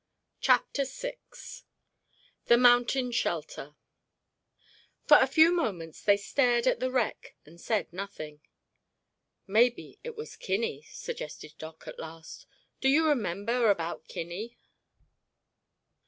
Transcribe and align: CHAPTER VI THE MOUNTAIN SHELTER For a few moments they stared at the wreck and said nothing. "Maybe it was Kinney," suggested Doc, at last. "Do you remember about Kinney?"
CHAPTER 0.39 0.83
VI 0.83 1.13
THE 2.47 2.57
MOUNTAIN 2.57 3.11
SHELTER 3.11 3.75
For 5.05 5.17
a 5.17 5.27
few 5.27 5.51
moments 5.53 6.01
they 6.01 6.17
stared 6.17 6.65
at 6.65 6.79
the 6.79 6.89
wreck 6.89 7.35
and 7.45 7.61
said 7.61 7.93
nothing. 7.93 8.41
"Maybe 9.45 9.99
it 10.03 10.15
was 10.15 10.37
Kinney," 10.37 10.81
suggested 10.89 11.53
Doc, 11.59 11.83
at 11.87 11.99
last. 11.99 12.47
"Do 12.79 12.89
you 12.89 13.05
remember 13.07 13.69
about 13.69 14.07
Kinney?" 14.07 14.57